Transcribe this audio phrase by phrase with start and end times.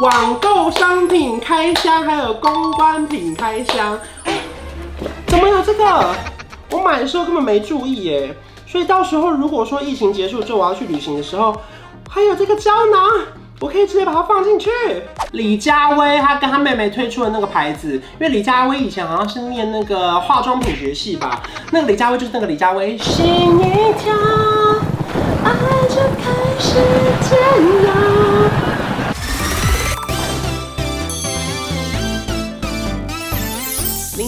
[0.00, 3.98] 网购商品开箱，还有公关品开箱。
[4.24, 4.40] 哎，
[5.26, 6.14] 怎么有这个？
[6.70, 8.34] 我买的时候根本没注意耶。
[8.66, 11.54] 所以到时候如果说疫情结束之后我要去旅行的时候，
[12.08, 13.26] 还有这个胶囊，
[13.60, 14.70] 我可以直接把它放进去。
[15.32, 21.42] 李佳薇她跟她妹妹推出的那个牌子，因为李佳薇以前好像是念那个化妆品学系吧，
[21.72, 22.96] 那个李佳薇就是那个李佳薇。
[22.96, 24.14] 心一跳，
[25.44, 25.52] 爱
[25.90, 26.78] 就开始
[27.20, 27.38] 煎
[27.92, 27.99] 熬。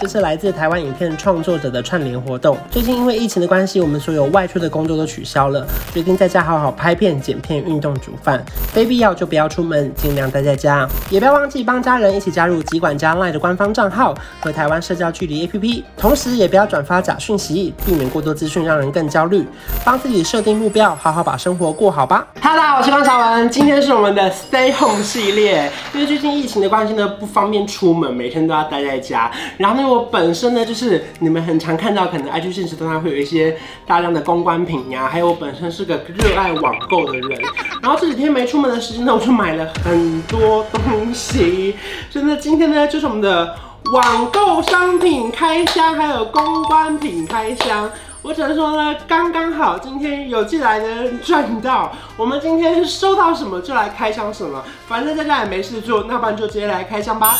[0.00, 2.56] 这是来自台湾影片创作者的串联活动。
[2.70, 8.40] 最近因为疫情的关系，我们所有外出的工作都取消了，决定在家好好拍片、剪片、运动、煮饭，
[8.72, 10.88] 非必要就不要出门，尽量待在家。
[11.10, 19.44] 也不要忘记帮家人一起加入疾管家 LINE 的官方账号和台湾社交距离 APP，同时也不要转发假讯息，避免过多资讯让人更焦虑。
[19.84, 22.24] 帮自己设定目标，好好把生活过好吧。
[22.40, 29.87] Hello，，我是关朝文，今天是我们的 Stay Home 系列，因为最近疫情的关系呢，不方便出门，每天都要待在家，然后呢。
[29.88, 37.40] 我本身呢，就是你们很常看到，可能 IG 现实动态会有一些大量的公关品呀，还有我本身是个热爱网购的人，
[37.82, 41.74] 然后这几天没出门的时间呢，我就买了很多东西，
[42.10, 43.56] 所以呢，今天呢就是我们的
[43.92, 47.90] 网购商品开箱，还有公关品开箱。
[48.20, 51.92] 我只能说呢，刚刚好，今天有进来的人赚到。
[52.16, 57.36] 我们今天收到什么就来开箱什么，反正在家也没事做，那不然就直接来开箱吧。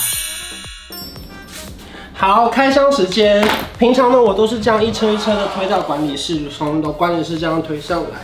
[2.20, 3.46] 好，开箱时间。
[3.78, 8.18] 平常呢，我都是这样一车一车的推到管理室，从都管理室这样推上来。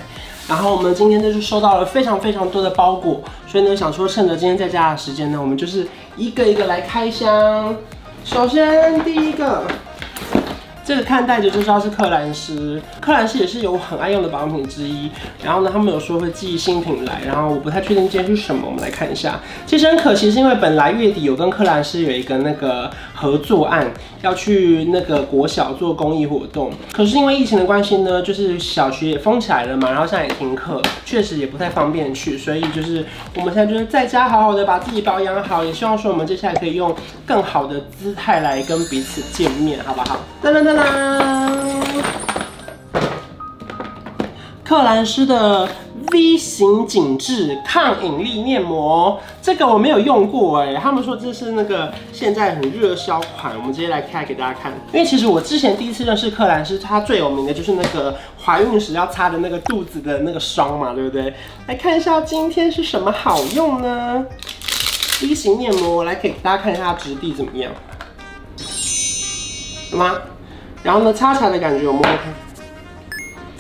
[0.49, 7.77] 然后我们今天呢就收到了非常非常多的包裹，所以呢想说趁着今天在家的时间呢，我们就是一个一个来开箱。
[8.25, 9.63] 首先第一个。
[10.87, 15.11] 这个看袋子就知道是克兰诗，克兰诗也是有很爱用的保养品之一。
[15.43, 19.41] 然后呢，他们有说会寄新品来，然后我不太确定今天是什么，我们来看一下。
[19.65, 23.91] 其实很可惜，是因为本来月底有跟克兰诗有一个那个合作案，
[24.23, 26.73] 要去那个国小做公益活动。
[26.93, 36.95] 可是因为疫情的关系呢，就是小学也封起来了嘛，然后现在也停课，确实也不太方便去，所以就是我们现在就是在家好好的把自己保养好，也希望说我们接下来可以用
[37.25, 40.19] 更好的姿态来跟彼此见面，好不好？
[40.43, 41.55] 噔噔噔。
[44.65, 45.69] 克兰诗的
[46.13, 54.73] V 型紧致抗引力面膜，这个我没有用过哎，他们说这是那个现在很热销款，我们直接来开给大家看。
[54.93, 61.33] 因为其实我之前第一次认识克兰是，它最有名的就是那个怀孕时要擦的那个肚子的那个霜嘛，对不对？
[61.67, 64.25] 来看一下今天是什么好用呢
[65.23, 67.73] ？V 型面膜，我来给大家看一下它质地怎么样，
[69.91, 70.17] 好吗？
[70.83, 72.35] 然后呢，擦起来的感觉我摸摸看，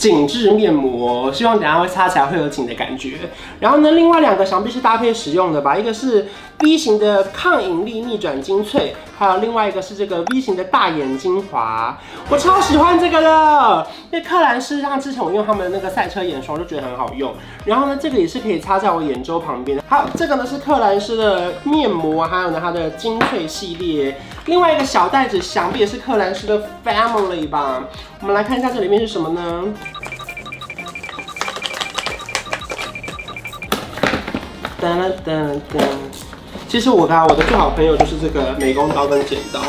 [0.04, 3.12] 紧致面膜，希望等下会擦起来会有紧的感觉。
[3.58, 6.26] 然后呢，另外两个想必是搭配使用的吧，一个是
[6.60, 11.98] V 型的抗引力逆转精粹，还有另外一个是这个 V 型的大眼精华。
[12.30, 17.34] 我超喜欢这个的，因为克兰诗像之前我用他们的那个赛车眼霜就觉得很好用。
[17.64, 19.82] 然后呢，这个也是可以擦在我眼周旁边。
[19.88, 24.18] 好，这个呢是克兰诗的面膜，还有呢它的精粹系列。
[24.46, 27.84] 另外一个小袋子，想必也是克兰诗的 Family 吧？
[28.20, 29.64] 我们来看一下这里面是什么呢？
[34.80, 36.03] 噔噔噔噔。
[36.74, 39.60] 其实我的我的最好朋友就是这个美工刀跟剪刀。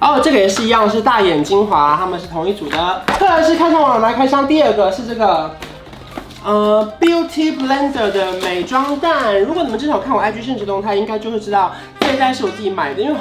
[0.00, 3.02] 哦，这个也是一样，是大眼精华，他们是同一组的。
[3.18, 5.50] 克兰诗开箱完，来开箱第二个是这个，
[6.44, 9.40] 呃，Beauty Blender 的美妆蛋。
[9.40, 13.16] 如果你们之前有看我 IG 限时动态，应该就会知道这一袋是我自己买的，因为。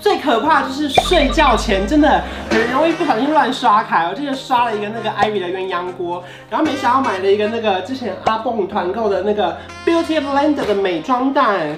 [0.00, 4.06] 最可怕就是睡觉前真的很容易不小心乱刷卡。
[4.06, 9.56] 我之前刷了一个那个 Ivy 的鸳鸯锅，然后没想到买了一个那个之前阿蹦团购的那个
[9.86, 11.74] Beauty Blender 的美妆蛋，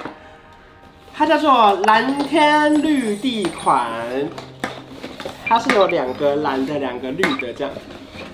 [1.18, 3.86] 它叫做蓝天绿地款，
[5.46, 7.72] 它是有两个蓝的，两个绿的，这样，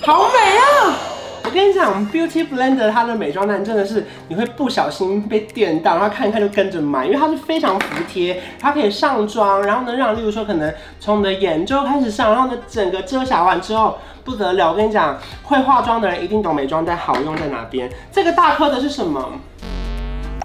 [0.00, 0.98] 好美啊！
[1.44, 14.72] 我跟你讲，Beauty Blender 它的美妆蛋真的是你会不小心被电到，然后看一看就跟着买，因为它是非常服帖，它可以上妆，然后呢让，例如说可能从你的眼周开始上，然后呢整个遮瑕完之后不得了。
[14.72, 17.88] 我跟你讲，会化妆的人一定懂美妆蛋好用在哪边。
[18.10, 19.30] 这个大颗的是什么？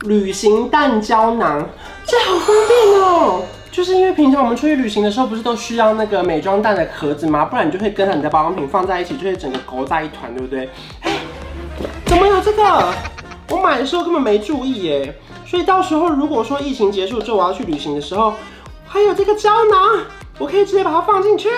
[0.05, 1.67] 旅行蛋胶囊，
[2.05, 3.41] 这好方便哦。
[3.71, 7.45] 就是因为平常我们出去旅行的时候，不是都需要那个美妆蛋的盒子吗？
[7.45, 10.69] 不然你就会跟你的保养品放在一起，就会整个勾在一团，对不对？
[11.01, 11.11] 哎，
[12.05, 12.94] 怎么有这个？
[13.49, 15.15] 我买的时候根本没注意耶。
[15.45, 18.33] 所以到时候如果说疫情结束之后我要去旅行的时候，
[18.85, 20.05] 还有这个胶囊，
[20.39, 21.50] 我可以直接把它放进去。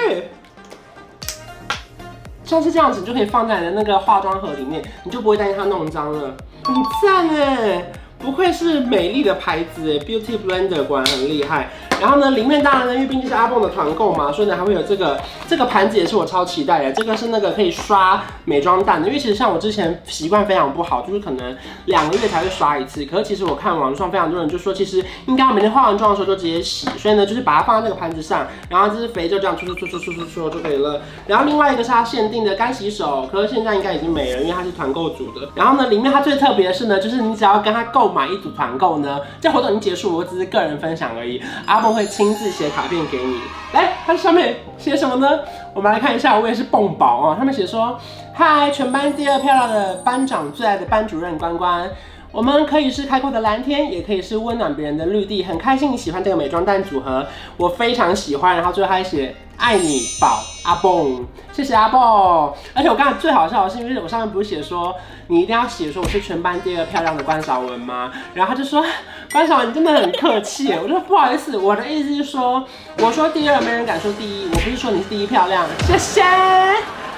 [2.43, 6.35] 像是这样子，你就可以放在你的那个化妆盒里面，你就不会担心它弄脏了。
[6.65, 11.69] 很赞哎，不愧是美丽的牌子，Beauty Blender 果然很厉害。
[11.99, 16.93] 然后呢，里面当然呢，因为毕竟是阿蹦的团购嘛，所以呢还会有这个这个盘子也是我超期待的。
[16.93, 21.55] 这个是那个可以刷美妆蛋的，因为其实像我之前习惯非常不好，就是可能
[21.85, 23.03] 两个月才会刷一次。
[23.05, 26.87] 可是其实我看网上非常多人就说，其实应该每天化完妆的时候就直接洗。
[26.97, 31.01] 所以呢，就是把它放在那个盘子上，然后就是肥就这样搓搓搓搓搓搓搓就可以了。
[31.27, 35.49] 然后另外一个是它限定的干洗手，可是现在应该已经没了，因为它是团购组的。
[35.55, 41.41] 然后呢，里面它最特别的是呢，就是你只要跟他购买一组团购呢，这活动已经结束，我只是个人分享而已。
[41.65, 43.39] 阿蹦会亲自写卡片给你，
[43.73, 45.39] 来，它上面写什么呢？
[45.73, 47.35] 我们来看一下，我也是蹦宝啊。
[47.37, 47.99] 他们写说
[48.33, 51.89] ：“嗨，全班第二漂亮的班长，最爱的班主任关关。
[52.31, 55.43] 我们可以是开阔的蓝天，也可以是温暖别人的绿地。
[55.43, 57.25] 很开心你喜欢这个美妆蛋组合，
[57.57, 58.55] 我非常喜欢。
[58.55, 62.53] 然后最后还写爱你宝阿蹦，谢谢阿蹦。
[62.73, 64.95] 而且我刚才最好笑的是，因为我上面不是写说
[65.27, 68.11] 你一定要写说我是全班第二漂亮的关韶文吗？
[68.33, 68.85] 然后他就说。”
[69.31, 72.65] 关韶文，你真的很客气，我说不好意思，我的意思是说，
[72.97, 76.23] 我说第二，没人敢说第一，我不是说你是第一漂亮，谢谢，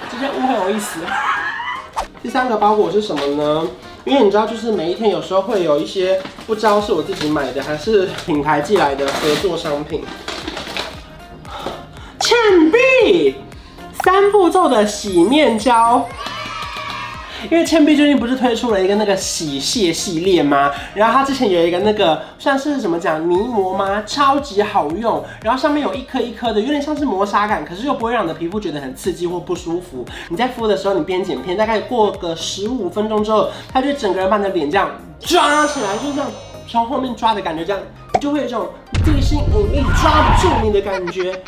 [0.09, 0.99] 直接误会我意思。
[2.21, 3.65] 第三个包裹是什么呢？
[4.03, 10.03] 因为你知道，就是每一天有时候会有一些不知道是我自己买的还是品牌寄来的合作商品。
[12.19, 12.37] 倩
[12.71, 13.35] 碧
[14.03, 16.07] 三步骤的洗面胶。
[17.49, 20.71] 因为倩碧最近不是推出了一个那个洗卸系列吗？
[20.93, 24.03] 然后它之前有一个那个算是什么讲泥膜吗？
[24.05, 30.05] 超级好用，然后上面有一颗一颗的，有点像是磨砂感，可是又不会让你的皮肤觉得很刺激或不舒服。
[30.29, 34.89] 你在敷的时候，你边剪片，大概过个十五分钟之后，它就整个人把你的脸这样
[35.19, 36.29] 抓起来，就这样
[36.67, 37.81] 从后面抓的感觉，这样
[38.13, 38.67] 你就会有一种
[39.03, 41.41] 地心引力抓不住你的感觉。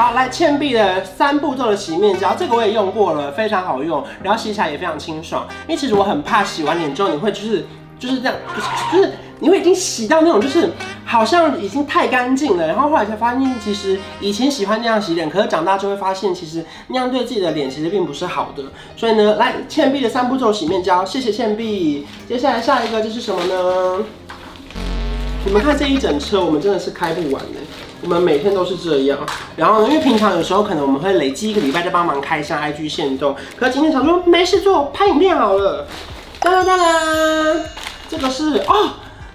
[0.00, 5.46] 好，来倩碧的三步骤的洗面胶，这个我也用过了，非常好用，然后洗起来也非常清爽。
[5.68, 7.66] 因为其实我很怕洗完脸之后你会就是
[7.98, 10.70] 就是这样，就是就是你会已经洗到那种就是
[11.04, 18.62] 好像已经太干净了，然后后来才发现其实以前喜欢那样洗脸，可是长大就会发现其实那样对自己的脸其实并不是好的。
[18.96, 22.06] 所以呢，来倩碧的三步骤洗面胶，谢谢倩碧。
[22.26, 24.02] 接下来下一个这是什么呢？
[25.44, 27.60] 你们看这一整车，我们真的是开不完的。
[28.02, 29.18] 我们每天都是这样，
[29.56, 35.86] 然后呢，因为平常有时候可能我们会累积一个礼拜再帮忙开箱 IG 限动，可今天想说没事做，拍影片好了。
[36.40, 37.60] 当当当当，
[38.08, 38.90] 这个是哦，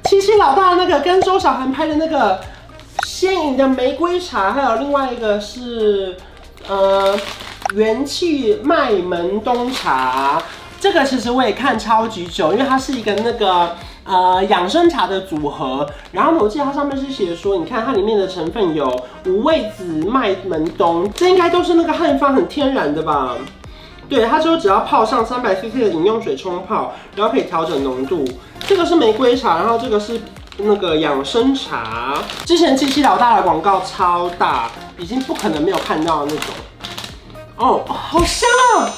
[0.06, 2.42] 七七老大那个跟周小涵拍的那个
[3.06, 6.18] 鲜饮的玫瑰茶，还有另外一个是
[6.68, 7.16] 呃
[7.76, 10.42] 元气麦门冬茶，
[10.80, 13.76] 这个其实我也看超级久，因为它是一个那个。
[14.06, 18.88] 呃，养生茶的组合，然后呢，我记得它上面是写说，你看它里面的成分有
[19.26, 23.36] 五味子、麦门冬，这应该都是那个汉方很天然的吧？
[24.08, 28.24] 对，它说只要泡上三百 CC 的饮用水冲泡，然后可以调整浓度。
[28.68, 30.22] 这个是玫瑰茶，然后这个是
[30.60, 32.14] 那个养生茶。
[32.46, 34.70] 之前七七老大的广告超大，
[35.00, 36.54] 已经不可能没有看到的那种。
[37.58, 38.48] 哦，好香
[38.78, 38.94] 啊！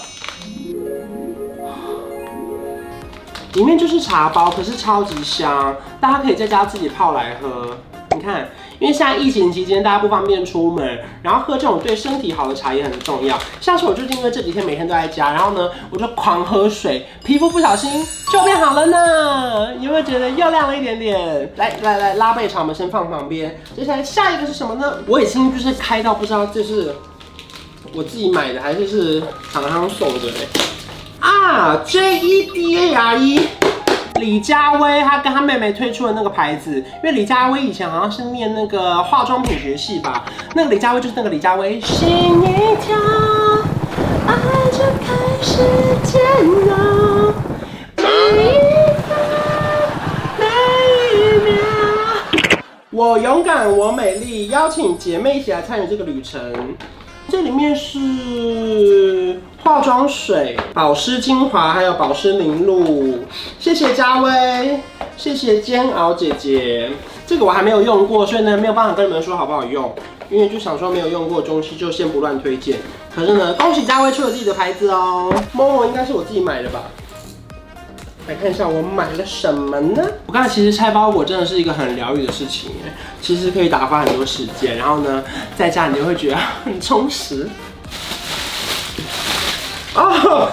[3.58, 7.76] 里面就是茶包，可是超级香，大家可以在家自己泡来喝。
[8.16, 8.48] 你看，
[8.78, 13.36] 因为现在疫情期间大家不方便出门，然后喝这种对身体好的茶也很重要。
[13.60, 19.76] 像是我最近因为这几天每天都在家，然后呢，我就狂喝水，皮肤不小心就变好了呢。
[19.78, 21.52] 有没有觉得又亮了一点点？
[21.56, 23.60] 来来来，拉背茶我们先放旁边。
[23.76, 24.98] 接下来下一个是什么呢？
[25.08, 26.94] 我已经就是开到不知道这是
[27.92, 30.48] 我自己买的还是是厂商送的嘞。
[31.48, 33.48] 啊，J E D A R E，
[34.16, 41.80] 李佳薇她跟她妹妹推出的那个牌子，因为李佳薇以前好像是念那个化妆品学系吧，那个李佳薇就是那个李佳薇。
[41.80, 42.98] 心一跳，
[44.28, 44.36] 爱
[44.74, 45.64] 就开始
[46.04, 46.22] 煎
[46.70, 47.34] 熬，
[47.96, 48.60] 每一
[49.08, 49.18] 分
[50.38, 50.46] 每
[51.16, 51.54] 一秒。
[52.92, 56.76] 我勇敢，我美丽，邀请姐妹一起来参与这个旅程。
[57.30, 63.20] 这里面是化妆水、保湿精华，还有保湿凝露。
[63.60, 64.80] 谢谢佳薇，
[65.18, 66.90] 谢谢煎熬姐姐。
[67.28, 69.94] 这个我还没有用过，所以呢没有办法跟你们说好不好用。
[70.30, 72.78] 因为就想说没有用过的东西就先不乱推荐。
[73.14, 75.34] 可是呢，恭喜佳薇出了自己的牌子哦。
[75.54, 76.84] Momo 应该是我自己买的吧。
[78.30, 80.02] 来看一下我买了什么呢？
[80.28, 82.72] 我刚才其实拆包裹真的是一个很疗愈的事情，
[83.22, 85.22] 其实可以打发很多时间，然后呢，
[85.58, 87.50] 在家你就会觉得很充实。
[89.98, 90.50] 哦，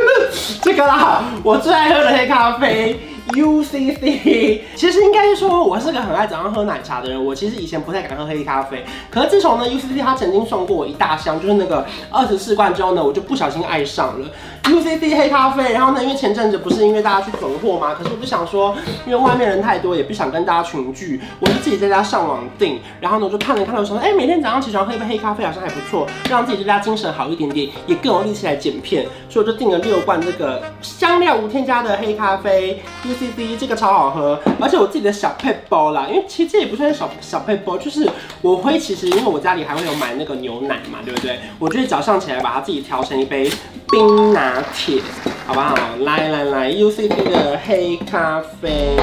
[0.62, 3.00] 这个啦，我最爱喝的黑咖啡。
[3.28, 7.24] UCC，其实应该是说，我是个很爱早上喝奶茶的人。
[7.24, 14.28] 我其实以前不太敢喝黑咖啡，可是自从呢 UCC 他曾经送过我一大箱，就是那个二十四罐之后呢，我就不小心爱上了
[14.64, 15.72] UCC 黑咖啡。
[15.72, 17.94] 然后呢，因为前阵子不是因为大家去囤货嘛？
[17.94, 18.76] 可是我就想说，
[19.06, 22.78] 因为外面人太多，也不想跟大家群聚，我就自己在家上网订。
[23.00, 29.06] 然后呢，我就看了看了，说，哎，每天早上起床喝一杯黑咖啡好像还不错，让自己在家精神好一点点，也更有力气来剪片。
[29.30, 32.82] 所以我就订了六罐这个香料无添加的黑咖啡
[33.14, 33.94] C C 这个超。
[33.94, 38.10] 好喝，而且我自己的小配包啦，因为其实这也不算是小小配包，就是
[38.42, 41.38] 我会其实因为我家里还会有买那个牛奶嘛，对不对？
[41.60, 43.48] 我就是早上起来把它自己调成一杯
[43.90, 45.00] 冰拿铁，
[45.46, 45.76] 好不好？
[46.00, 48.96] 来来来，UCC 的黑咖啡。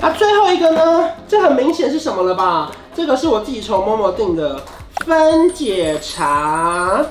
[0.00, 1.10] 那最后一个呢？
[1.26, 2.70] 这很明显是什么了吧？
[2.94, 4.62] 这个是我自己从 Momo 订的
[5.04, 7.04] 分解茶，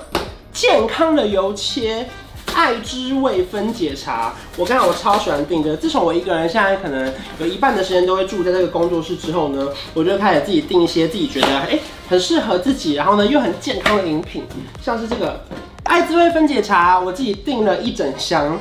[0.53, 2.07] 健康的油切。
[2.55, 5.75] 爱之味分解茶，我刚才我超喜欢定的。
[5.75, 11.79] 自从我一个人现在可能有一半的时间都会住在这个工作室之后呢，我就开始自己定一些自己觉得哎、
[12.09, 14.43] 很适合自己，然后呢又很健康的饮品，
[14.81, 15.41] 像是这个
[15.85, 18.57] 爱之味分解茶，我自己订了一整箱。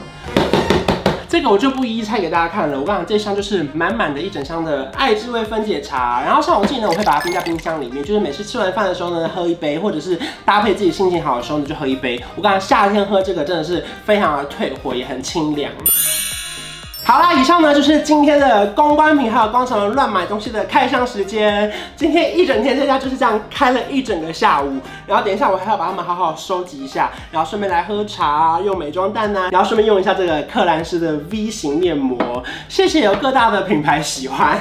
[1.33, 2.79] 这个我就不一一拆给大家看了。
[2.79, 6.23] 我刚刚这箱就是满满的一整箱的爱之味分解茶。
[6.23, 12.23] 然后像我自己呢，我会把它冰在冰箱里面，就是每次吃完饭的时候呢，喝一杯，或者是搭配自己心情好的时候呢，就喝一杯。
[12.37, 15.73] 我刚刚夏天喝这个真的是非常的退火，也很清凉。
[17.05, 21.71] 好啦，以上呢就是今天的公关品还有光什么乱买东西的开箱时间。
[21.97, 32.43] 今天一整天在家就是这样开了一整个下午，然后等一下我还要把它们好好收集一下，然后顺便来喝茶，用美妆蛋呢，然后顺便用一下这个克兰斯的 V 型面膜。
[32.69, 34.57] 谢谢有各大的品牌喜欢。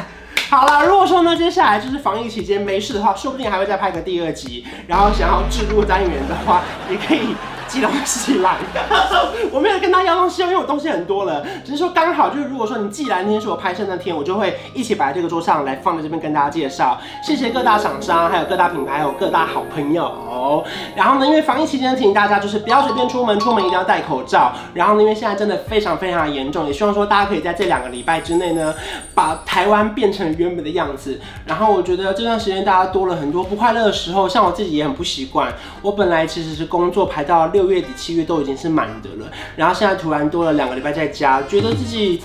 [0.50, 4.66] 好了，如果说呢接下来就是防疫期间没事的话，说不定还会再拍个第二集。
[4.88, 7.36] 然后想要置入单元的话，也可以。
[7.72, 11.42] 寄东西来的，我没有跟他要东西，因为我东西很多了。
[11.64, 17.00] 只是说刚好就是，如果说你寄来那天是我拍摄那天，我就会一起摆在这个桌上来放在这边跟大家介绍。
[17.24, 20.66] 谢谢各大厂商，还有各大品牌，还有各大好朋友。
[20.98, 24.52] 然后呢，因为防疫期间提醒大家就是不要随便出门，出门一定要戴口罩。
[24.74, 28.76] 然后呢，因为现在真的非常非常严重，也希望说大家可以在这两个礼拜之内呢，
[29.16, 31.22] 把台湾变成原本的样子。
[31.46, 35.54] 然后我觉得这段时间大家多了很多不快乐的时候，像我自己也很不习惯。
[35.82, 37.61] 我本来其实是工作排到六。
[37.62, 42.22] 六月底七月都已经是满的了，然后现在突然多了两个礼拜在家，觉得自己。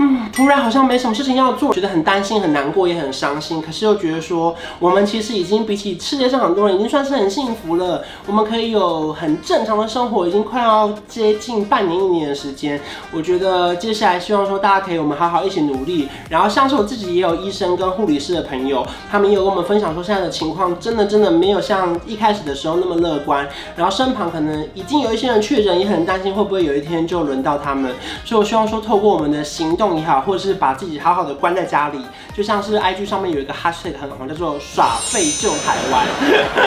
[0.00, 3.60] 嗯，突然好像没什么事情要做，觉得很担心、很难过，也很伤心。
[3.60, 8.04] 可是又觉得说，我们其实已经比起世界上很多人，已经算是很幸福了。
[8.24, 12.80] 我们可以有很正常的生活，已经快要接近半年、一年的时间。
[13.12, 16.08] 我觉得接下来希望说，大家可以我们好好一起努力。
[16.30, 23.48] 然后像是我自己也有医生跟护理师的朋友，他们也有跟我们分享说，现在的情况真的真的没有像一开始的时候那么乐观。
[23.74, 27.92] 然后身旁可能已经有一些人确诊，也很担心会不会有一天就轮到他们。
[28.24, 29.87] 所以我希望说，透过我们的行动。
[29.96, 32.00] 也好，或者是把自己好好的关在家里，
[32.36, 36.06] 就像是 IG 上面有一个 hashtag 很红，叫做耍废救台湾。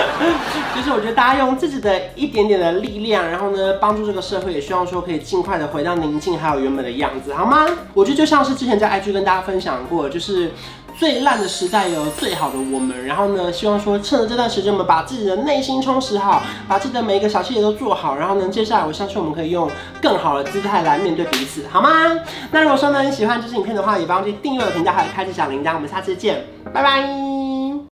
[0.75, 7.65] 就是我觉得大家用自己的一点点的力量，然后呢，帮助这个社会，也希望说可以尽快的回到宁静还有原本的样子，好吗？
[7.93, 10.51] 我觉得就像是之前在 IG 跟大家分享过，就是。
[11.01, 19.67] 最烂的时代有最好的我们，然后呢，希望说趁着这段时间，我们把自己的内心充实好，把自己的每一个小细节都做好，然后呢，接下来我相信我们可以用
[19.99, 21.89] 更好的姿态来面对彼此，好吗？
[22.51, 27.30] 那如果说呢你喜欢这支影片的话，也别忘记订阅我的频道，还有开启小铃铛，我们下次见，拜拜。